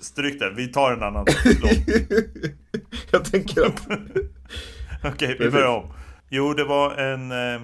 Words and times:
Stryk 0.00 0.38
det, 0.38 0.50
vi 0.50 0.68
tar 0.68 0.92
en 0.92 1.02
annan 1.02 1.26
låt. 1.44 1.72
Jag 3.10 3.24
tänker 3.24 3.66
att... 3.66 3.86
Okej, 5.14 5.36
vi 5.40 5.50
börjar 5.50 5.68
om. 5.68 5.92
Jo, 6.30 6.54
det 6.54 6.64
var 6.64 6.96
en, 6.96 7.32
eh, 7.32 7.62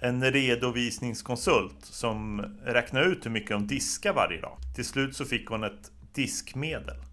en 0.00 0.32
redovisningskonsult 0.32 1.76
som 1.80 2.44
räknade 2.64 3.06
ut 3.06 3.26
hur 3.26 3.30
mycket 3.30 3.50
de 3.50 3.66
diskar 3.66 4.12
varje 4.12 4.40
dag. 4.40 4.56
Till 4.74 4.84
slut 4.84 5.16
så 5.16 5.24
fick 5.24 5.48
hon 5.48 5.64
ett 5.64 5.90
diskmedel. 6.14 6.96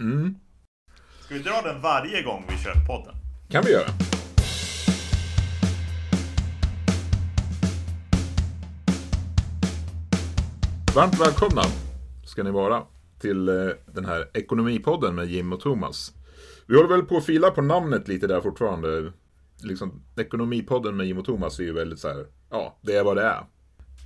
Mm. 0.00 0.34
Ska 1.20 1.34
vi 1.34 1.40
dra 1.40 1.62
den 1.62 1.80
varje 1.80 2.22
gång 2.22 2.44
vi 2.48 2.64
kör 2.64 2.86
podden? 2.86 3.14
kan 3.48 3.64
vi 3.64 3.72
göra. 3.72 3.88
Varmt 10.94 11.20
välkomna 11.20 11.62
ska 12.34 12.42
ni 12.42 12.50
vara 12.50 12.82
till 13.20 13.48
eh, 13.48 13.54
den 13.86 14.04
här 14.04 14.28
Ekonomipodden 14.34 15.14
med 15.14 15.26
Jim 15.26 15.52
och 15.52 15.60
Thomas. 15.60 16.12
Vi 16.66 16.76
håller 16.76 16.88
väl 16.88 17.02
på 17.02 17.16
att 17.16 17.24
fila 17.24 17.50
på 17.50 17.62
namnet 17.62 18.08
lite 18.08 18.26
där 18.26 18.40
fortfarande. 18.40 19.12
Liksom, 19.62 20.02
Ekonomipodden 20.16 20.96
med 20.96 21.06
Jim 21.06 21.18
och 21.18 21.24
Thomas 21.24 21.58
är 21.58 21.64
ju 21.64 21.72
väldigt 21.72 21.98
så 21.98 22.08
här, 22.08 22.26
ja, 22.50 22.78
det 22.82 22.96
är 22.96 23.04
vad 23.04 23.16
det 23.16 23.22
är. 23.22 23.44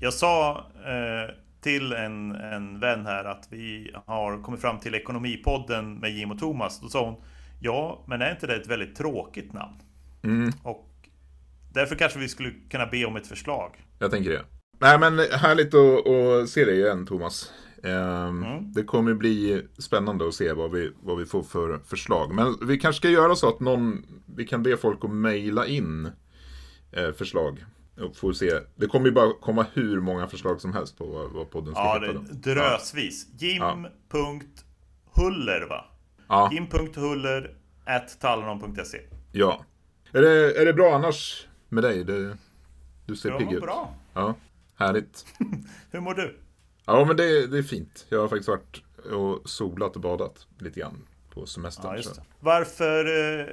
Jag 0.00 0.12
sa 0.14 0.56
eh, 0.74 1.34
till 1.60 1.92
en, 1.92 2.30
en 2.32 2.80
vän 2.80 3.06
här 3.06 3.24
att 3.24 3.48
vi 3.50 3.94
har 4.06 4.42
kommit 4.42 4.60
fram 4.60 4.78
till 4.78 4.94
Ekonomipodden 4.94 5.94
med 5.94 6.10
Jim 6.10 6.30
och 6.30 6.38
Thomas. 6.38 6.80
Då 6.80 6.88
sa 6.88 7.04
hon 7.04 7.22
Ja, 7.60 8.04
men 8.06 8.22
är 8.22 8.30
inte 8.30 8.46
det 8.46 8.56
ett 8.56 8.66
väldigt 8.66 8.96
tråkigt 8.96 9.52
namn? 9.52 9.74
Mm, 10.22 10.52
Och 10.62 10.88
därför 11.72 11.96
kanske 11.96 12.18
vi 12.18 12.28
skulle 12.28 12.50
kunna 12.70 12.86
be 12.86 13.04
om 13.04 13.16
ett 13.16 13.26
förslag. 13.26 13.70
jag 13.98 14.10
tänker 14.10 14.30
det. 14.30 14.44
Nej 14.78 14.98
men 14.98 15.18
härligt 15.18 15.74
att, 15.74 16.06
att 16.06 16.48
se 16.48 16.64
dig 16.64 16.80
igen 16.80 17.06
Thomas. 17.06 17.52
Ehm, 17.82 18.44
Det 18.74 18.82
kommer 18.82 19.14
bli 19.14 19.62
spännande 19.78 20.28
att 20.28 20.34
se 20.34 20.52
vad 20.52 20.70
vi, 20.70 20.92
vad 21.02 21.18
vi 21.18 21.24
får 21.26 21.42
för 21.42 21.78
förslag. 21.86 22.34
Men 22.34 22.56
vi 22.68 22.78
kanske 22.78 22.98
ska 23.00 23.08
göra 23.08 23.34
så 23.36 23.48
att 23.48 23.60
någon, 23.60 24.02
vi 24.36 24.46
kan 24.46 24.62
be 24.62 24.76
folk 24.76 25.04
att 25.04 25.10
mejla 25.10 25.66
in 25.66 26.10
eh, 26.92 27.12
förslag. 27.12 27.64
Och 28.00 28.16
får 28.16 28.32
se. 28.32 28.50
Det 28.76 28.86
kommer 28.86 29.06
ju 29.06 29.12
bara 29.12 29.32
komma 29.40 29.66
hur 29.72 30.00
många 30.00 30.26
förslag 30.28 30.60
som 30.60 30.72
helst 30.72 30.98
på 30.98 31.06
vad, 31.06 31.30
vad 31.30 31.50
podden 31.50 31.74
ska 31.74 31.82
Ja, 31.82 32.00
heta. 32.00 32.12
då. 32.12 32.20
drösvis. 32.54 33.26
Jim.huller 34.12 35.66
va? 35.68 35.84
Ja, 36.28 36.50
Jim.huller 36.52 37.54
at 37.84 38.20
tallenon.se 38.20 38.98
ja. 39.32 39.64
Är 40.12 40.22
det, 40.22 40.60
är 40.60 40.64
det 40.64 40.72
bra 40.72 40.94
annars 40.94 41.46
med 41.68 41.82
dig? 41.84 42.04
Det, 42.04 42.36
du 43.06 43.16
ser 43.16 43.30
pigg 43.38 43.52
ut. 43.52 43.62
bra. 43.62 43.94
Ja, 44.14 44.34
härligt. 44.78 45.26
Hur 45.90 46.00
mår 46.00 46.14
du? 46.14 46.36
Ja, 46.86 47.04
men 47.04 47.16
det, 47.16 47.46
det 47.46 47.58
är 47.58 47.62
fint. 47.62 48.06
Jag 48.08 48.20
har 48.20 48.28
faktiskt 48.28 48.48
varit 48.48 48.82
och 49.12 49.48
solat 49.50 49.96
och 49.96 50.02
badat 50.02 50.46
lite 50.58 50.80
grann 50.80 51.06
på 51.34 51.46
semestern. 51.46 51.96
Ja. 52.04 52.22
Varför 52.40 53.04
eh, 53.04 53.46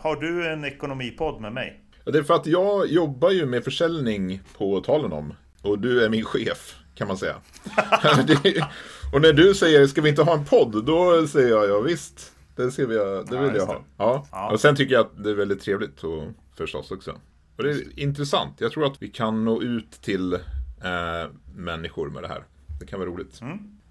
har 0.00 0.16
du 0.20 0.48
en 0.48 0.64
ekonomipodd 0.64 1.40
med 1.40 1.52
mig? 1.52 1.80
Ja, 2.04 2.12
Det 2.12 2.18
är 2.18 2.22
för 2.22 2.34
att 2.34 2.46
jag 2.46 2.86
jobbar 2.86 3.30
ju 3.30 3.46
med 3.46 3.64
försäljning 3.64 4.40
på 4.58 4.80
talen 4.80 5.12
om. 5.12 5.34
Och 5.62 5.78
du 5.78 6.04
är 6.04 6.08
min 6.08 6.24
chef, 6.24 6.76
kan 6.94 7.08
man 7.08 7.16
säga. 7.16 7.36
Det- 8.26 8.64
och 9.12 9.20
när 9.20 9.32
du 9.32 9.54
säger, 9.54 9.86
ska 9.86 10.00
vi 10.00 10.08
inte 10.08 10.22
ha 10.22 10.34
en 10.34 10.44
podd? 10.44 10.84
Då 10.84 11.26
säger 11.26 11.48
jag, 11.48 11.68
ja 11.68 11.80
visst. 11.80 12.32
Det, 12.56 12.70
ser 12.70 12.86
vi, 12.86 12.94
det 12.96 13.22
vill 13.30 13.46
jag 13.46 13.54
just 13.54 13.66
ha. 13.66 13.84
Ja. 13.98 14.26
Ja. 14.32 14.50
Och 14.52 14.60
sen 14.60 14.76
tycker 14.76 14.94
jag 14.94 15.06
att 15.06 15.24
det 15.24 15.30
är 15.30 15.34
väldigt 15.34 15.60
trevligt 15.60 16.04
och 16.04 16.22
förstås 16.56 16.90
också. 16.90 17.10
Och 17.56 17.62
det 17.64 17.70
är 17.70 17.98
intressant. 18.00 18.60
Jag 18.60 18.72
tror 18.72 18.86
att 18.86 19.02
vi 19.02 19.08
kan 19.08 19.44
nå 19.44 19.62
ut 19.62 19.90
till 19.90 20.38
eh, 20.84 21.30
människor 21.54 22.10
med 22.10 22.22
det 22.22 22.28
här. 22.28 22.44
Det 22.80 22.86
kan 22.86 22.98
vara 23.00 23.10
roligt. 23.10 23.40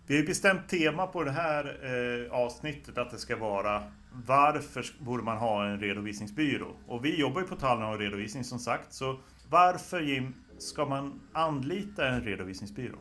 Vi 0.08 0.16
har 0.16 0.22
ju 0.22 0.28
bestämt 0.28 0.70
tema 0.70 1.08
på 1.08 1.24
det 1.24 1.32
här 1.32 1.66
eh, 1.66 2.32
avsnittet 2.32 2.98
att 2.98 3.12
det 3.12 3.18
ska 3.18 3.38
vara 3.38 3.84
Varför 4.26 4.86
borde 5.00 5.24
man 5.24 5.38
ha 5.38 5.66
en 5.66 5.80
redovisningsbyrå? 5.80 6.76
Och 6.88 7.06
vi 7.06 7.20
jobbar 7.20 7.42
ju 7.42 7.48
på 7.48 7.56
Tallenon 7.56 7.94
och 7.94 8.00
redovisning 8.00 8.44
som 8.44 8.60
sagt. 8.60 8.94
Så 8.94 9.20
varför 9.50 10.02
Jim, 10.02 10.34
ska 10.58 10.86
man 10.86 11.20
anlita 11.34 12.08
en 12.08 12.24
redovisningsbyrå? 12.24 12.98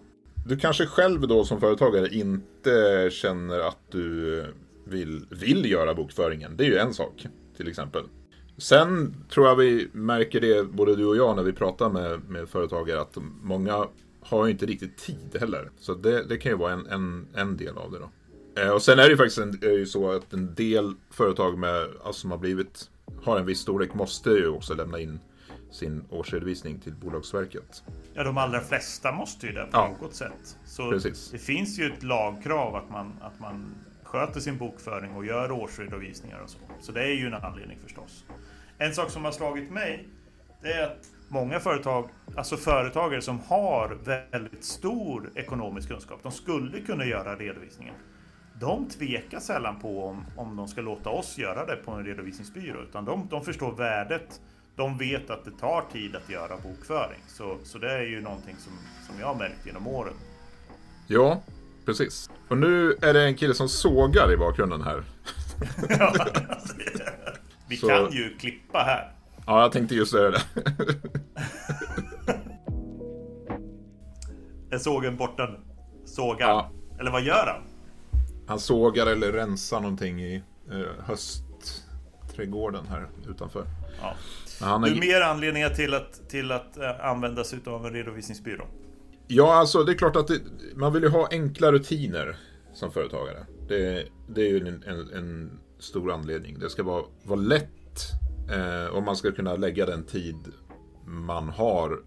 Du 0.46 0.56
kanske 0.56 0.86
själv 0.86 1.28
då 1.28 1.44
som 1.44 1.60
företagare 1.60 2.08
inte 2.08 3.08
känner 3.12 3.60
att 3.60 3.78
du 3.90 4.54
vill, 4.86 5.26
vill 5.30 5.70
göra 5.70 5.94
bokföringen. 5.94 6.56
Det 6.56 6.64
är 6.64 6.68
ju 6.68 6.76
en 6.76 6.94
sak, 6.94 7.26
till 7.56 7.68
exempel. 7.68 8.04
Sen 8.60 9.14
tror 9.30 9.46
jag 9.46 9.56
vi 9.56 9.88
märker 9.92 10.40
det, 10.40 10.64
både 10.64 10.96
du 10.96 11.04
och 11.06 11.16
jag, 11.16 11.36
när 11.36 11.42
vi 11.42 11.52
pratar 11.52 11.90
med, 11.90 12.20
med 12.28 12.48
företagare, 12.48 13.00
att 13.00 13.16
många 13.42 13.86
har 14.20 14.46
ju 14.46 14.52
inte 14.52 14.66
riktigt 14.66 14.96
tid 14.98 15.36
heller. 15.40 15.70
Så 15.78 15.94
det, 15.94 16.24
det 16.24 16.36
kan 16.38 16.52
ju 16.52 16.58
vara 16.58 16.72
en, 16.72 16.86
en, 16.86 17.26
en 17.34 17.56
del 17.56 17.78
av 17.78 17.92
det 17.92 17.98
då. 17.98 18.10
Eh, 18.62 18.70
Och 18.70 18.82
sen 18.82 18.98
är 18.98 19.02
det 19.02 19.08
ju 19.10 19.16
faktiskt 19.16 19.38
en, 19.38 19.58
är 19.62 19.78
ju 19.78 19.86
så 19.86 20.10
att 20.12 20.32
en 20.32 20.54
del 20.54 20.94
företag 21.10 21.58
med, 21.58 21.82
alltså 22.04 22.20
som 22.20 22.30
har 22.30 22.38
blivit, 22.38 22.90
har 23.22 23.38
en 23.38 23.46
viss 23.46 23.60
storlek, 23.60 23.94
måste 23.94 24.30
ju 24.30 24.48
också 24.48 24.74
lämna 24.74 24.98
in 25.00 25.20
sin 25.70 26.04
årsredovisning 26.10 26.78
till 26.80 26.92
Bolagsverket. 26.94 27.82
Ja, 28.14 28.24
de 28.24 28.38
allra 28.38 28.60
flesta 28.60 29.12
måste 29.12 29.46
ju 29.46 29.52
det 29.52 29.62
på 29.62 29.68
Ja. 29.72 29.96
något 30.00 30.14
sätt. 30.14 30.56
Så 30.66 30.90
Precis. 30.90 31.30
det 31.30 31.38
finns 31.38 31.78
ju 31.78 31.86
ett 31.92 32.02
lagkrav 32.02 32.74
att 32.74 32.90
man, 32.90 33.12
att 33.20 33.40
man 33.40 33.74
sköter 34.10 34.40
sin 34.40 34.58
bokföring 34.58 35.12
och 35.14 35.24
gör 35.24 35.50
årsredovisningar 35.50 36.38
och 36.38 36.50
så. 36.50 36.58
Så 36.80 36.92
det 36.92 37.02
är 37.02 37.14
ju 37.14 37.26
en 37.26 37.34
anledning 37.34 37.78
förstås. 37.82 38.24
En 38.78 38.94
sak 38.94 39.10
som 39.10 39.24
har 39.24 39.32
slagit 39.32 39.70
mig, 39.70 40.08
det 40.62 40.72
är 40.72 40.86
att 40.86 41.06
många 41.28 41.60
företag, 41.60 42.08
alltså 42.36 42.56
företagare 42.56 43.22
som 43.22 43.40
har 43.40 43.98
väldigt 44.04 44.64
stor 44.64 45.30
ekonomisk 45.34 45.88
kunskap, 45.88 46.20
de 46.22 46.32
skulle 46.32 46.80
kunna 46.80 47.04
göra 47.04 47.36
redovisningen. 47.36 47.94
De 48.60 48.88
tvekar 48.88 49.40
sällan 49.40 49.80
på 49.80 50.04
om, 50.04 50.24
om 50.36 50.56
de 50.56 50.68
ska 50.68 50.80
låta 50.80 51.10
oss 51.10 51.38
göra 51.38 51.66
det 51.66 51.76
på 51.76 51.90
en 51.90 52.04
redovisningsbyrå, 52.04 52.82
utan 52.82 53.04
de, 53.04 53.28
de 53.30 53.44
förstår 53.44 53.72
värdet. 53.72 54.40
De 54.76 54.98
vet 54.98 55.30
att 55.30 55.44
det 55.44 55.50
tar 55.50 55.84
tid 55.92 56.16
att 56.16 56.30
göra 56.30 56.56
bokföring, 56.56 57.20
så, 57.26 57.58
så 57.64 57.78
det 57.78 57.92
är 57.92 58.02
ju 58.02 58.20
någonting 58.20 58.56
som, 58.58 58.72
som 59.06 59.20
jag 59.20 59.26
har 59.26 59.34
märkt 59.34 59.66
genom 59.66 59.86
åren. 59.86 60.14
Ja, 61.06 61.42
precis. 61.90 62.30
Och 62.48 62.58
nu 62.58 62.96
är 63.02 63.14
det 63.14 63.22
en 63.24 63.34
kille 63.36 63.54
som 63.54 63.68
sågar 63.68 64.32
i 64.32 64.36
bakgrunden 64.36 64.82
här. 64.82 65.02
Vi 67.68 67.76
Så- 67.76 67.88
kan 67.88 68.12
ju 68.12 68.36
klippa 68.38 68.78
här. 68.78 69.12
Ja, 69.46 69.60
jag 69.62 69.72
tänkte 69.72 69.94
just 69.94 70.12
säga 70.12 70.30
det. 70.30 70.42
Är 74.70 74.78
sågen 74.78 75.16
borta 75.16 75.46
nu? 75.46 75.60
Sågar? 76.04 76.48
Ja. 76.48 76.70
Eller 77.00 77.10
vad 77.10 77.22
gör 77.22 77.46
han? 77.46 77.62
Han 78.46 78.60
sågar 78.60 79.06
eller 79.06 79.32
rensar 79.32 79.80
någonting 79.80 80.20
i 80.22 80.42
eh, 80.70 81.04
höstträdgården 81.04 82.86
här 82.86 83.06
utanför. 83.28 83.66
Ja. 84.02 84.14
Men 84.60 84.68
Han 84.68 84.82
Du 84.82 84.90
är... 84.96 85.00
mer 85.00 85.20
anledningar 85.20 85.70
till 85.70 85.94
att, 85.94 86.28
till 86.28 86.52
att 86.52 86.76
eh, 86.76 87.04
använda 87.06 87.44
sig 87.44 87.58
av 87.66 87.86
en 87.86 87.92
redovisningsbyrå? 87.92 88.64
Ja, 89.32 89.54
alltså 89.54 89.84
det 89.84 89.92
är 89.92 89.96
klart 89.96 90.16
att 90.16 90.26
det, 90.28 90.40
man 90.74 90.92
vill 90.92 91.02
ju 91.02 91.08
ha 91.08 91.28
enkla 91.30 91.72
rutiner 91.72 92.36
som 92.74 92.92
företagare. 92.92 93.46
Det, 93.68 94.06
det 94.28 94.40
är 94.40 94.48
ju 94.48 94.68
en, 94.68 94.82
en, 94.82 95.12
en 95.14 95.58
stor 95.78 96.12
anledning. 96.12 96.58
Det 96.58 96.70
ska 96.70 96.82
vara, 96.82 97.04
vara 97.22 97.40
lätt 97.40 97.68
eh, 98.50 98.86
och 98.86 99.02
man 99.02 99.16
ska 99.16 99.32
kunna 99.32 99.56
lägga 99.56 99.86
den 99.86 100.04
tid 100.04 100.36
man 101.04 101.48
har 101.48 102.00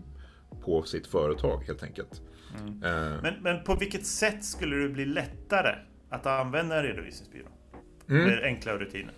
på 0.64 0.82
sitt 0.82 1.06
företag 1.06 1.64
helt 1.66 1.82
enkelt. 1.82 2.22
Eh, 2.54 3.22
Men, 3.22 3.34
men 3.42 3.64
på 3.64 3.74
vilket 3.74 4.06
sätt 4.06 4.44
skulle 4.44 4.76
det 4.76 4.88
bli 4.88 5.06
lättare 5.06 5.74
att 6.10 6.26
använda 6.26 6.76
en 6.76 6.82
redovisningsbyrå? 6.82 7.48
Mm. 8.08 8.24
Med 8.24 8.42
enkla 8.44 8.72
rutiner. 8.72 9.12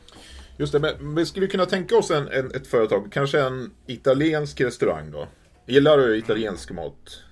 Just 0.59 0.73
det, 0.73 0.81
men 0.81 1.15
vi 1.15 1.27
skulle 1.27 1.47
kunna 1.47 1.67
tänka 1.67 1.97
oss 1.97 2.11
en, 2.11 2.29
en, 2.29 2.51
ett 2.55 2.67
företag, 2.67 3.13
kanske 3.13 3.41
en 3.41 3.71
italiensk 3.87 4.61
restaurang 4.61 5.11
då. 5.11 5.29
Gillar 5.67 5.99
du 5.99 6.17
italiensk 6.17 6.71
mat? 6.71 7.23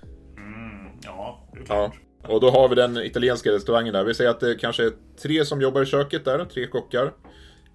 Ja, 1.05 1.47
det 1.53 1.57
är 1.59 1.61
Ja. 1.61 1.65
klart. 1.65 1.99
Och 2.33 2.41
då 2.41 2.49
har 2.49 2.69
vi 2.69 2.75
den 2.75 2.97
italienska 2.97 3.51
restaurangen 3.51 3.93
där. 3.93 4.03
Vi 4.03 4.13
säger 4.13 4.29
att 4.29 4.39
det 4.39 4.55
kanske 4.55 4.85
är 4.85 4.91
tre 5.21 5.45
som 5.45 5.61
jobbar 5.61 5.81
i 5.81 5.85
köket 5.85 6.25
där, 6.25 6.45
tre 6.45 6.67
kockar. 6.67 7.13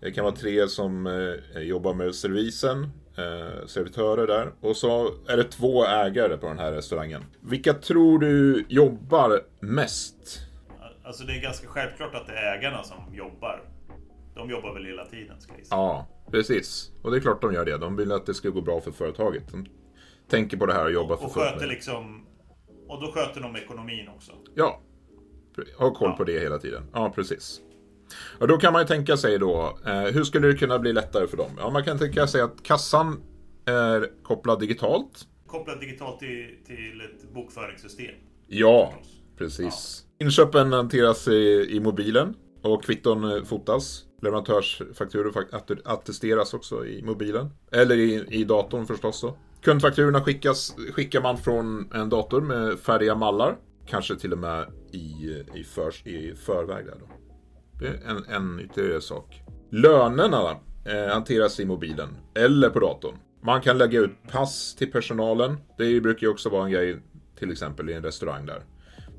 Det 0.00 0.10
kan 0.12 0.24
vara 0.24 0.34
tre 0.36 0.68
som 0.68 1.06
eh, 1.54 1.62
jobbar 1.62 1.94
med 1.94 2.14
servisen, 2.14 2.82
eh, 3.16 3.66
servitörer 3.66 4.26
där. 4.26 4.52
Och 4.60 4.76
så 4.76 5.10
är 5.28 5.36
det 5.36 5.44
två 5.44 5.84
ägare 5.86 6.36
på 6.36 6.46
den 6.46 6.58
här 6.58 6.72
restaurangen. 6.72 7.24
Vilka 7.40 7.74
tror 7.74 8.18
du 8.18 8.64
jobbar 8.68 9.40
mest? 9.60 10.40
Alltså 11.04 11.24
det 11.24 11.32
är 11.32 11.40
ganska 11.42 11.66
självklart 11.68 12.14
att 12.14 12.26
det 12.26 12.32
är 12.32 12.58
ägarna 12.58 12.82
som 12.82 12.96
jobbar. 13.14 13.62
De 14.34 14.50
jobbar 14.50 14.74
väl 14.74 14.84
hela 14.84 15.04
tiden, 15.04 15.40
ska 15.40 15.52
jag 15.52 15.58
gissa. 15.58 15.74
Ja, 15.74 16.06
precis. 16.30 16.90
Och 17.02 17.10
det 17.10 17.16
är 17.16 17.20
klart 17.20 17.40
de 17.42 17.52
gör 17.52 17.64
det. 17.64 17.78
De 17.78 17.96
vill 17.96 18.12
att 18.12 18.26
det 18.26 18.34
ska 18.34 18.48
gå 18.48 18.60
bra 18.60 18.80
för 18.80 18.90
företaget. 18.90 19.42
De 19.52 19.66
tänker 20.30 20.56
på 20.56 20.66
det 20.66 20.72
här 20.72 20.84
och 20.84 20.92
jobbar 20.92 21.16
för 21.16 21.24
Och 21.24 21.32
sköter 21.32 21.66
liksom... 21.66 22.26
Och 22.90 23.00
då 23.00 23.12
sköter 23.12 23.40
de 23.40 23.56
ekonomin 23.56 24.08
också. 24.08 24.32
Ja, 24.54 24.80
ha 25.78 25.94
koll 25.94 26.12
på 26.12 26.24
det 26.24 26.40
hela 26.40 26.58
tiden. 26.58 26.82
Ja, 26.92 27.12
precis. 27.14 27.60
Och 28.38 28.48
då 28.48 28.56
kan 28.56 28.72
man 28.72 28.82
ju 28.82 28.88
tänka 28.88 29.16
sig 29.16 29.38
då, 29.38 29.78
eh, 29.86 30.00
hur 30.00 30.24
skulle 30.24 30.46
det 30.46 30.54
kunna 30.54 30.78
bli 30.78 30.92
lättare 30.92 31.26
för 31.26 31.36
dem? 31.36 31.50
Ja, 31.58 31.70
man 31.70 31.84
kan 31.84 31.98
tänka 31.98 32.26
sig 32.26 32.40
att 32.40 32.62
kassan 32.62 33.22
är 33.64 34.22
kopplad 34.22 34.60
digitalt. 34.60 35.26
Kopplat 35.46 35.80
digitalt 35.80 36.18
till, 36.18 36.56
till 36.66 37.00
ett 37.00 37.34
bokföringssystem. 37.34 38.14
Ja, 38.46 38.94
precis. 39.38 40.04
Inköpen 40.18 40.72
hanteras 40.72 41.28
i, 41.28 41.66
i 41.70 41.80
mobilen 41.80 42.34
och 42.62 42.84
kvitton 42.84 43.24
eh, 43.24 43.44
fotas. 43.44 44.04
Leverantörsfakturor 44.22 45.46
attesteras 45.84 46.54
också 46.54 46.86
i 46.86 47.02
mobilen. 47.02 47.50
Eller 47.72 47.96
i, 47.96 48.24
i 48.28 48.44
datorn 48.44 48.86
förstås 48.86 49.20
då. 49.20 49.36
Kundfakturorna 49.62 50.20
skickas, 50.20 50.76
skickar 50.92 51.20
man 51.20 51.38
från 51.38 51.92
en 51.94 52.08
dator 52.08 52.40
med 52.40 52.78
färdiga 52.78 53.14
mallar. 53.14 53.56
Kanske 53.86 54.16
till 54.16 54.32
och 54.32 54.38
med 54.38 54.66
i, 54.92 55.44
i, 55.54 55.64
för, 55.64 56.08
i 56.08 56.34
förväg 56.34 56.86
där 56.86 56.96
då. 57.00 57.08
Det 57.78 57.86
är 57.86 58.10
en, 58.10 58.24
en 58.24 58.60
ytterligare 58.60 59.00
sak. 59.00 59.42
Lönerna 59.70 60.56
eh, 60.84 61.12
hanteras 61.12 61.60
i 61.60 61.64
mobilen 61.64 62.08
eller 62.34 62.70
på 62.70 62.80
datorn. 62.80 63.14
Man 63.42 63.60
kan 63.60 63.78
lägga 63.78 64.00
ut 64.00 64.10
pass 64.32 64.74
till 64.74 64.92
personalen. 64.92 65.56
Det 65.78 66.00
brukar 66.00 66.26
ju 66.26 66.32
också 66.32 66.48
vara 66.48 66.64
en 66.64 66.70
grej 66.70 67.02
till 67.38 67.52
exempel 67.52 67.90
i 67.90 67.92
en 67.92 68.02
restaurang 68.02 68.46
där. 68.46 68.62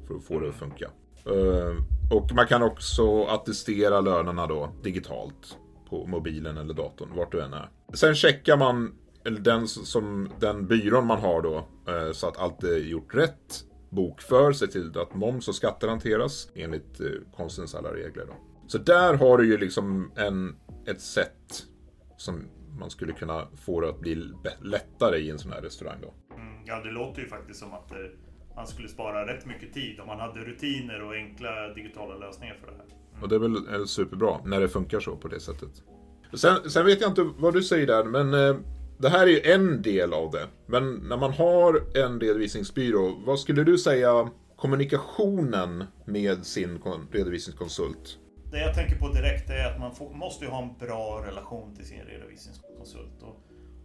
För 0.07 0.15
att 0.15 0.23
få 0.23 0.39
det 0.39 0.49
att 0.49 0.55
funka. 0.55 0.89
Eh, 1.25 1.75
och 2.17 2.35
man 2.35 2.47
kan 2.47 2.63
också 2.63 3.23
attestera 3.23 4.01
lönerna 4.01 4.47
då 4.47 4.71
digitalt. 4.83 5.57
På 5.89 6.05
mobilen 6.05 6.57
eller 6.57 6.73
datorn, 6.73 7.09
vart 7.15 7.31
du 7.31 7.41
än 7.41 7.53
är. 7.53 7.69
Sen 7.93 8.15
checkar 8.15 8.57
man 8.57 8.93
den, 9.23 9.67
som, 9.67 10.29
den 10.39 10.67
byrån 10.67 11.05
man 11.05 11.19
har 11.19 11.41
då. 11.41 11.67
Uh, 11.89 12.11
så 12.11 12.27
att 12.27 12.37
allt 12.37 12.63
är 12.63 12.77
gjort 12.77 13.15
rätt. 13.15 13.65
Bokför, 13.89 14.51
se 14.51 14.67
till 14.67 14.97
att 14.97 15.15
moms 15.15 15.47
och 15.47 15.55
skatter 15.55 15.87
hanteras 15.87 16.49
enligt 16.55 17.01
uh, 17.01 17.11
konstens 17.35 17.75
alla 17.75 17.93
regler. 17.93 18.25
Då. 18.25 18.33
Så 18.67 18.77
där 18.77 19.13
har 19.13 19.37
du 19.37 19.45
ju 19.45 19.57
liksom 19.57 20.11
en, 20.15 20.55
ett 20.87 21.01
sätt 21.01 21.65
som 22.17 22.43
man 22.79 22.89
skulle 22.89 23.13
kunna 23.13 23.47
få 23.65 23.81
det 23.81 23.89
att 23.89 23.99
bli 23.99 24.33
lättare 24.61 25.17
i 25.17 25.29
en 25.29 25.39
sån 25.39 25.51
här 25.51 25.61
restaurang 25.61 25.97
då. 26.01 26.13
Mm, 26.35 26.53
ja, 26.65 26.81
det 26.83 26.91
låter 26.91 27.21
ju 27.21 27.27
faktiskt 27.27 27.59
som 27.59 27.73
att 27.73 27.89
det 27.89 28.11
man 28.55 28.67
skulle 28.67 28.87
spara 28.87 29.27
rätt 29.27 29.45
mycket 29.45 29.73
tid 29.73 29.99
om 29.99 30.07
man 30.07 30.19
hade 30.19 30.39
rutiner 30.39 31.03
och 31.03 31.13
enkla 31.13 31.73
digitala 31.73 32.15
lösningar 32.15 32.55
för 32.61 32.67
det 32.67 32.77
här. 32.77 32.85
Mm. 33.11 33.23
Och 33.23 33.29
det 33.29 33.35
är 33.35 33.39
väl 33.39 33.87
superbra 33.87 34.37
när 34.45 34.59
det 34.59 34.69
funkar 34.69 34.99
så 34.99 35.15
på 35.15 35.27
det 35.27 35.39
sättet. 35.39 35.83
Sen, 36.33 36.69
sen 36.69 36.85
vet 36.85 37.01
jag 37.01 37.09
inte 37.09 37.29
vad 37.37 37.53
du 37.53 37.63
säger 37.63 37.87
där, 37.87 38.03
men 38.03 38.33
eh, 38.33 38.55
det 39.01 39.09
här 39.09 39.27
är 39.27 39.31
ju 39.31 39.41
en 39.53 39.81
del 39.81 40.13
av 40.13 40.31
det. 40.31 40.47
Men 40.65 40.95
när 40.95 41.17
man 41.17 41.33
har 41.33 41.97
en 41.97 42.19
redovisningsbyrå, 42.19 43.15
vad 43.25 43.39
skulle 43.39 43.63
du 43.63 43.77
säga 43.77 44.29
kommunikationen 44.55 45.85
med 46.05 46.45
sin 46.45 46.79
redovisningskonsult? 47.11 48.17
Det 48.51 48.59
jag 48.59 48.75
tänker 48.75 48.95
på 48.95 49.07
direkt 49.07 49.49
är 49.49 49.71
att 49.71 49.79
man 49.79 49.95
får, 49.95 50.09
måste 50.09 50.45
ha 50.45 50.61
en 50.63 50.87
bra 50.87 51.23
relation 51.27 51.75
till 51.75 51.85
sin 51.85 52.01
redovisningskonsult. 52.01 53.23
Och, 53.23 53.35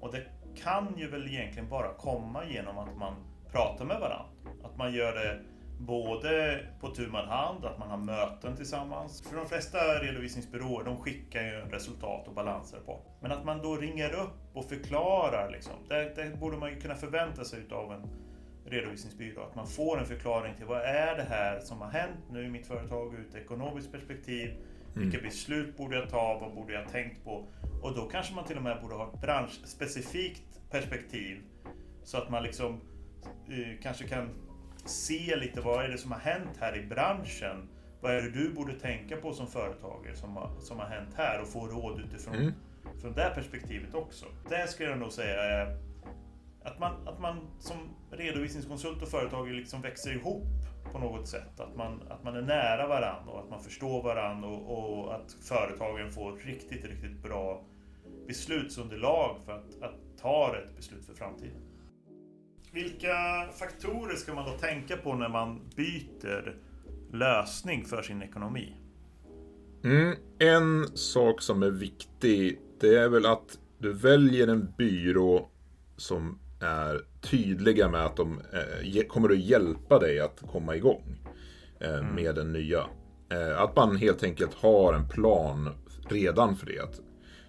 och 0.00 0.12
det 0.12 0.22
kan 0.62 0.94
ju 0.98 1.10
väl 1.10 1.28
egentligen 1.28 1.68
bara 1.68 1.94
komma 1.94 2.44
genom 2.44 2.78
att 2.78 2.96
man 2.98 3.14
pratar 3.52 3.84
med 3.84 4.00
varandra. 4.00 4.26
Att 4.64 4.76
man 4.78 4.94
gör 4.94 5.12
det 5.12 5.40
både 5.78 6.60
på 6.80 6.88
tu 6.88 7.08
man 7.08 7.28
hand, 7.28 7.64
att 7.64 7.78
man 7.78 7.90
har 7.90 7.98
möten 7.98 8.56
tillsammans. 8.56 9.22
För 9.22 9.36
de 9.36 9.46
flesta 9.46 9.78
redovisningsbyråer, 9.78 10.84
de 10.84 10.96
skickar 10.96 11.42
ju 11.42 11.50
resultat 11.50 12.28
och 12.28 12.34
balansrapport. 12.34 13.06
Men 13.20 13.32
att 13.32 13.44
man 13.44 13.62
då 13.62 13.76
ringer 13.76 14.12
upp 14.12 14.56
och 14.56 14.64
förklarar, 14.64 15.50
liksom, 15.50 15.72
det, 15.88 16.12
det 16.16 16.40
borde 16.40 16.56
man 16.56 16.70
ju 16.70 16.80
kunna 16.80 16.94
förvänta 16.94 17.44
sig 17.44 17.60
av 17.70 17.92
en 17.92 18.10
redovisningsbyrå. 18.64 19.42
Att 19.42 19.54
man 19.54 19.66
får 19.66 19.98
en 19.98 20.06
förklaring 20.06 20.54
till 20.56 20.66
vad 20.66 20.80
är 20.80 21.16
det 21.16 21.26
här 21.28 21.60
som 21.60 21.80
har 21.80 21.90
hänt 21.90 22.24
nu 22.30 22.46
i 22.46 22.50
mitt 22.50 22.66
företag 22.66 23.14
ur 23.14 23.26
ett 23.28 23.34
ekonomiskt 23.34 23.92
perspektiv. 23.92 24.50
Mm. 24.50 24.62
Vilka 24.94 25.26
beslut 25.26 25.76
borde 25.76 25.96
jag 25.96 26.10
ta? 26.10 26.38
Vad 26.40 26.54
borde 26.54 26.72
jag 26.72 26.88
tänkt 26.88 27.24
på? 27.24 27.44
Och 27.82 27.94
då 27.94 28.08
kanske 28.08 28.34
man 28.34 28.44
till 28.44 28.56
och 28.56 28.62
med 28.62 28.82
borde 28.82 28.94
ha 28.94 29.12
ett 29.12 29.20
branschspecifikt 29.20 30.70
perspektiv. 30.70 31.42
Så 32.04 32.18
att 32.18 32.30
man 32.30 32.42
liksom 32.42 32.80
eh, 33.48 33.82
kanske 33.82 34.08
kan 34.08 34.28
se 34.86 35.36
lite 35.36 35.60
vad 35.60 35.84
är 35.84 35.88
det 35.88 35.98
som 35.98 36.12
har 36.12 36.18
hänt 36.18 36.56
här 36.60 36.76
i 36.76 36.86
branschen? 36.86 37.68
Vad 38.00 38.14
är 38.14 38.22
det 38.22 38.30
du 38.30 38.52
borde 38.54 38.72
tänka 38.72 39.16
på 39.16 39.32
som 39.32 39.46
företagare 39.46 40.16
som 40.16 40.36
har, 40.36 40.50
som 40.60 40.78
har 40.78 40.86
hänt 40.86 41.14
här 41.16 41.40
och 41.40 41.48
få 41.48 41.66
råd 41.66 42.00
utifrån 42.00 42.34
mm. 42.34 42.52
från 43.00 43.12
det 43.12 43.32
perspektivet 43.34 43.94
också. 43.94 44.26
Det 44.48 44.68
skulle 44.68 44.88
jag 44.88 44.98
nog 44.98 45.12
säga 45.12 45.42
är 45.42 45.76
att 46.62 46.78
man, 46.78 47.08
att 47.08 47.20
man 47.20 47.48
som 47.58 47.76
redovisningskonsult 48.10 49.02
och 49.02 49.08
företag 49.08 49.48
liksom 49.48 49.82
växer 49.82 50.12
ihop 50.12 50.46
på 50.92 50.98
något 50.98 51.28
sätt. 51.28 51.60
Att 51.60 51.76
man, 51.76 52.02
att 52.08 52.24
man 52.24 52.36
är 52.36 52.42
nära 52.42 52.86
varandra 52.86 53.32
och 53.32 53.40
att 53.40 53.50
man 53.50 53.62
förstår 53.62 54.02
varandra 54.02 54.48
och, 54.48 55.04
och 55.04 55.14
att 55.14 55.36
företagen 55.42 56.12
får 56.12 56.32
riktigt, 56.32 56.84
riktigt 56.84 57.22
bra 57.22 57.62
beslutsunderlag 58.26 59.36
för 59.44 59.52
att, 59.52 59.82
att 59.82 59.94
ta 60.20 60.54
rätt 60.54 60.76
beslut 60.76 61.06
för 61.06 61.14
framtiden. 61.14 61.62
Vilka 62.76 63.48
faktorer 63.58 64.16
ska 64.16 64.34
man 64.34 64.44
då 64.44 64.52
tänka 64.52 64.96
på 64.96 65.14
när 65.14 65.28
man 65.28 65.60
byter 65.76 66.56
lösning 67.12 67.84
för 67.84 68.02
sin 68.02 68.22
ekonomi? 68.22 68.76
Mm, 69.84 70.16
en 70.38 70.96
sak 70.96 71.42
som 71.42 71.62
är 71.62 71.70
viktig, 71.70 72.58
det 72.80 72.96
är 72.96 73.08
väl 73.08 73.26
att 73.26 73.58
du 73.78 73.92
väljer 73.92 74.48
en 74.48 74.72
byrå 74.78 75.48
som 75.96 76.38
är 76.60 77.00
tydliga 77.20 77.88
med 77.88 78.04
att 78.04 78.16
de 78.16 78.40
eh, 78.52 79.06
kommer 79.06 79.30
att 79.32 79.38
hjälpa 79.38 79.98
dig 79.98 80.20
att 80.20 80.42
komma 80.52 80.76
igång 80.76 81.18
eh, 81.80 81.98
mm. 81.98 82.14
med 82.14 82.34
den 82.34 82.52
nya. 82.52 82.86
Eh, 83.32 83.60
att 83.60 83.76
man 83.76 83.96
helt 83.96 84.22
enkelt 84.22 84.54
har 84.54 84.94
en 84.94 85.08
plan 85.08 85.70
redan 86.08 86.56
för 86.56 86.66
det. 86.66 86.80
Att 86.80 87.00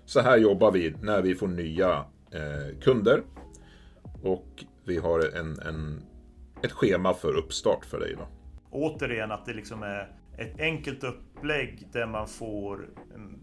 så 0.05 0.21
här 0.21 0.37
jobbar 0.37 0.71
vi 0.71 0.95
när 1.01 1.21
vi 1.21 1.35
får 1.35 1.47
nya 1.47 2.05
eh, 2.31 2.79
kunder. 2.81 3.23
Och 4.23 4.65
vi 4.87 4.97
har 4.97 5.37
en, 5.37 5.59
en, 5.59 6.03
ett 6.63 6.71
schema 6.71 7.13
för 7.13 7.33
uppstart 7.33 7.85
för 7.85 7.99
dig. 7.99 8.15
Då. 8.17 8.27
Återigen 8.71 9.31
att 9.31 9.45
det 9.45 9.53
liksom 9.53 9.83
är 9.83 10.11
ett 10.37 10.59
enkelt 10.59 11.03
upplägg 11.03 11.87
där 11.91 12.05
man 12.05 12.27
får 12.27 12.89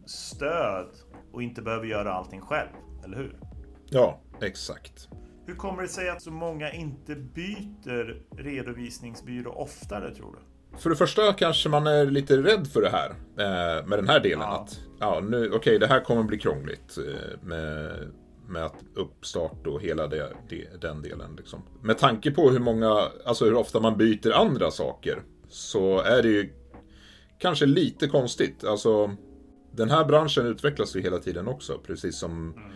stöd 0.06 0.88
och 1.32 1.42
inte 1.42 1.62
behöver 1.62 1.86
göra 1.86 2.12
allting 2.12 2.40
själv, 2.40 2.68
eller 3.04 3.16
hur? 3.16 3.36
Ja, 3.90 4.20
exakt. 4.42 5.08
Hur 5.46 5.54
kommer 5.54 5.82
det 5.82 5.88
sig 5.88 6.08
att 6.08 6.22
så 6.22 6.30
många 6.30 6.72
inte 6.72 7.14
byter 7.14 8.22
redovisningsbyrå 8.36 9.52
oftare 9.52 10.14
tror 10.14 10.32
du? 10.32 10.38
För 10.78 10.90
det 10.90 10.96
första 10.96 11.32
kanske 11.32 11.68
man 11.68 11.86
är 11.86 12.06
lite 12.06 12.36
rädd 12.36 12.66
för 12.66 12.80
det 12.80 12.90
här 12.90 13.10
eh, 13.10 13.86
med 13.86 13.98
den 13.98 14.08
här 14.08 14.20
delen. 14.20 14.40
Ja. 14.40 14.60
Att 14.60 14.80
ja, 15.00 15.20
nu, 15.20 15.46
okej, 15.46 15.56
okay, 15.58 15.78
det 15.78 15.86
här 15.86 16.00
kommer 16.00 16.22
bli 16.22 16.38
krångligt 16.38 16.98
eh, 16.98 17.38
med 17.42 17.92
med 18.48 18.64
att 18.64 18.84
uppstart 18.94 19.66
och 19.66 19.82
hela 19.82 20.06
det, 20.06 20.32
det, 20.48 20.80
den 20.80 21.02
delen. 21.02 21.36
Liksom. 21.36 21.62
Med 21.82 21.98
tanke 21.98 22.30
på 22.30 22.50
hur 22.50 22.58
många, 22.58 23.08
alltså 23.24 23.44
hur 23.44 23.54
ofta 23.54 23.80
man 23.80 23.98
byter 23.98 24.32
andra 24.32 24.70
saker 24.70 25.22
så 25.48 26.00
är 26.00 26.22
det 26.22 26.28
ju 26.28 26.52
kanske 27.38 27.66
lite 27.66 28.08
konstigt. 28.08 28.64
Alltså 28.64 29.16
den 29.70 29.90
här 29.90 30.04
branschen 30.04 30.46
utvecklas 30.46 30.96
ju 30.96 31.00
hela 31.00 31.18
tiden 31.18 31.48
också, 31.48 31.78
precis 31.86 32.18
som 32.18 32.32
mm. 32.32 32.70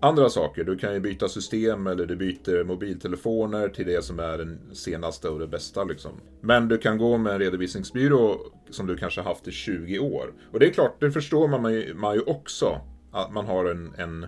andra 0.00 0.28
saker. 0.28 0.64
Du 0.64 0.78
kan 0.78 0.94
ju 0.94 1.00
byta 1.00 1.28
system 1.28 1.86
eller 1.86 2.06
du 2.06 2.16
byter 2.16 2.64
mobiltelefoner 2.64 3.68
till 3.68 3.86
det 3.86 4.04
som 4.04 4.18
är 4.18 4.38
den 4.38 4.74
senaste 4.74 5.28
och 5.28 5.38
det 5.38 5.46
bästa. 5.46 5.84
Liksom. 5.84 6.12
Men 6.40 6.68
du 6.68 6.78
kan 6.78 6.98
gå 6.98 7.18
med 7.18 7.32
en 7.32 7.38
redovisningsbyrå 7.38 8.38
som 8.70 8.86
du 8.86 8.96
kanske 8.96 9.20
haft 9.20 9.48
i 9.48 9.52
20 9.52 9.98
år. 9.98 10.32
Och 10.52 10.60
det 10.60 10.66
är 10.66 10.72
klart, 10.72 11.00
det 11.00 11.10
förstår 11.10 11.48
man 11.48 11.72
ju, 11.72 11.94
man 11.94 12.14
ju 12.14 12.20
också. 12.20 12.80
Att 13.12 13.32
man 13.32 13.46
har 13.46 13.64
en, 13.64 13.94
en 13.98 14.26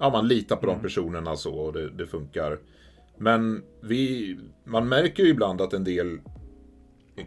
ja, 0.00 0.10
man 0.10 0.28
litar 0.28 0.56
på 0.56 0.66
de 0.66 0.72
mm. 0.72 0.82
personerna 0.82 1.36
så 1.36 1.54
och 1.54 1.72
det, 1.72 1.90
det, 1.90 2.06
funkar. 2.06 2.58
Men 3.16 3.62
vi, 3.80 4.38
man 4.64 4.88
märker 4.88 5.22
ju 5.22 5.28
ibland 5.28 5.60
att 5.60 5.72
en 5.72 5.84
del 5.84 6.20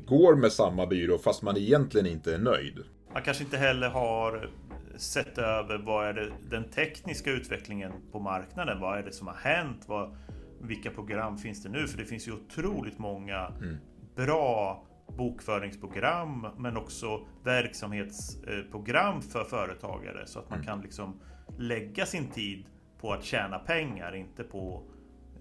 går 0.08 0.36
med 0.36 0.52
samma 0.52 0.88
byrå 0.88 1.18
fast 1.18 1.42
man 1.42 1.58
egentligen 1.58 2.08
inte 2.08 2.34
är 2.34 2.40
nöjd. 2.40 2.80
Man 3.14 3.22
kanske 3.22 3.44
inte 3.44 3.58
heller 3.58 3.90
har 3.90 4.50
sett 4.96 5.38
över 5.38 5.78
vad 5.78 6.08
är 6.08 6.14
det, 6.14 6.32
den 6.50 6.64
tekniska 6.64 7.32
utvecklingen 7.32 7.92
på 8.12 8.20
marknaden. 8.20 8.80
Vad 8.80 9.00
är 9.00 9.04
det 9.04 9.12
som 9.12 9.28
har 9.28 9.36
hänt? 9.36 9.84
Vad, 9.88 10.16
vilka 10.62 10.92
program 10.92 11.38
finns 11.38 11.64
det 11.64 11.70
nu? 11.70 11.88
För 11.88 11.98
det 11.98 12.06
finns 12.06 12.28
ju 12.28 12.32
otroligt 12.32 13.00
många 13.00 13.48
mm. 13.62 13.78
bra 14.16 14.84
bokföringsprogram 15.08 16.48
men 16.58 16.78
också 16.78 17.28
verksamhetsprogram 17.44 19.22
för 19.22 19.44
företagare 19.44 20.28
så 20.28 20.40
att 20.40 20.50
man 20.50 20.60
mm. 20.60 20.68
kan 20.68 20.82
liksom 20.82 21.20
lägga 21.58 22.06
sin 22.06 22.30
tid 22.30 22.66
på 22.98 23.14
att 23.14 23.24
tjäna 23.24 23.60
pengar, 23.60 24.16
inte 24.16 24.44
på 24.44 24.84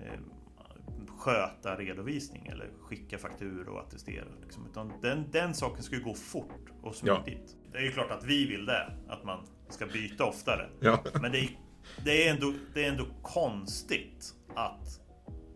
eh, 0.00 0.20
sköta 1.20 1.76
redovisning 1.76 2.46
eller 2.46 2.70
skicka 2.80 3.18
fakturor 3.18 3.68
och 3.68 3.80
attestera. 3.80 4.28
Liksom. 4.42 4.66
Utan 4.70 4.92
den, 5.02 5.30
den 5.30 5.54
saken 5.54 5.82
ska 5.82 5.96
ju 5.96 6.02
gå 6.02 6.14
fort 6.14 6.70
och 6.82 6.94
smidigt. 6.94 7.56
Ja. 7.62 7.70
Det 7.72 7.78
är 7.78 7.82
ju 7.82 7.92
klart 7.92 8.10
att 8.10 8.24
vi 8.24 8.46
vill 8.46 8.66
det, 8.66 8.92
att 9.08 9.24
man 9.24 9.46
ska 9.68 9.86
byta 9.86 10.24
oftare. 10.24 10.68
Ja. 10.80 11.04
Men 11.20 11.32
det 11.32 11.38
är, 11.38 11.48
det, 12.04 12.28
är 12.28 12.34
ändå, 12.34 12.52
det 12.74 12.84
är 12.84 12.90
ändå 12.90 13.06
konstigt 13.22 14.34
att, 14.54 15.00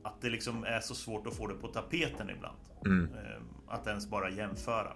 att 0.02 0.20
det 0.20 0.30
liksom 0.30 0.64
är 0.64 0.80
så 0.80 0.94
svårt 0.94 1.26
att 1.26 1.36
få 1.36 1.46
det 1.46 1.54
på 1.54 1.68
tapeten 1.68 2.30
ibland. 2.30 2.58
Mm. 2.86 3.14
Eh, 3.14 3.42
att 3.68 3.86
ens 3.86 4.10
bara 4.10 4.30
jämföra. 4.30 4.92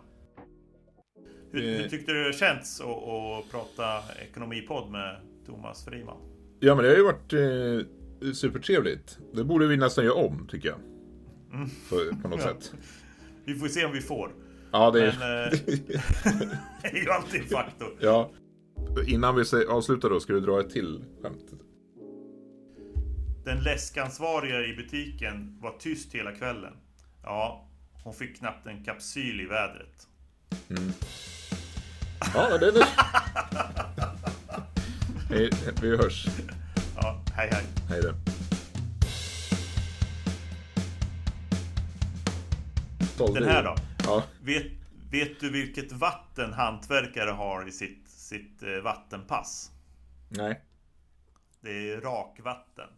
Hur, 1.52 1.60
hur 1.60 1.84
eh. 1.84 1.88
tyckte 1.88 2.12
du 2.12 2.24
det 2.24 2.32
känns 2.32 2.80
att, 2.80 2.86
att 2.86 3.50
prata 3.50 4.02
ekonomipodd 4.22 4.90
med 4.90 5.20
Thomas 5.48 5.84
Friman. 5.84 6.16
Ja, 6.60 6.74
men 6.74 6.84
det 6.84 6.90
har 6.90 6.96
ju 6.96 7.04
varit 7.04 7.32
eh, 7.32 8.32
supertrevligt. 8.32 9.18
Det 9.34 9.44
borde 9.44 9.66
vi 9.66 9.76
nästan 9.76 10.04
göra 10.04 10.14
om, 10.14 10.46
tycker 10.50 10.68
jag. 10.68 10.78
Mm. 11.52 11.68
På, 11.90 12.22
på 12.22 12.28
något 12.28 12.40
ja. 12.44 12.46
sätt. 12.46 12.72
Vi 13.44 13.54
får 13.54 13.68
se 13.68 13.84
om 13.84 13.92
vi 13.92 14.00
får. 14.00 14.30
Ja, 14.72 14.90
det 14.90 15.06
är... 15.06 15.16
Men 15.18 15.44
eh, 15.44 15.58
det 16.82 16.98
är 16.98 17.02
ju 17.02 17.10
alltid 17.10 17.40
en 17.40 17.46
faktor. 17.46 17.96
ja. 18.00 18.30
Innan 19.06 19.36
vi 19.36 19.44
avslutar 19.68 20.10
då, 20.10 20.20
ska 20.20 20.32
du 20.32 20.40
dra 20.40 20.60
ett 20.60 20.70
till 20.70 21.04
skämt? 21.22 21.52
Den 23.44 23.62
läskansvariga 23.62 24.60
i 24.60 24.76
butiken 24.76 25.58
var 25.62 25.70
tyst 25.78 26.14
hela 26.14 26.32
kvällen. 26.32 26.72
Ja, 27.22 27.68
hon 28.04 28.14
fick 28.14 28.38
knappt 28.38 28.66
en 28.66 28.84
kapsyl 28.84 29.40
i 29.40 29.46
vädret. 29.46 30.08
Ja, 32.34 32.58
det 32.58 32.66
är 32.66 32.72
det. 32.72 32.86
Hej, 35.30 35.50
vi 35.82 35.96
hörs. 35.96 36.26
Ja, 36.96 37.20
hej 37.34 37.48
hej. 37.52 37.64
Hej 37.88 38.02
då. 38.02 38.14
Den 43.34 43.44
här 43.44 43.64
då? 43.64 43.76
Ja. 44.04 44.24
Vet, 44.40 44.66
vet 45.10 45.40
du 45.40 45.50
vilket 45.50 45.92
vatten 45.92 46.52
hantverkare 46.52 47.30
har 47.30 47.68
i 47.68 47.72
sitt, 47.72 48.08
sitt 48.08 48.62
eh, 48.62 48.82
vattenpass? 48.84 49.70
Nej. 50.28 50.60
Det 51.60 51.92
är 51.92 52.00
rakvatten. 52.00 52.88